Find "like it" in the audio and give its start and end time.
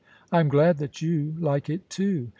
1.39-1.87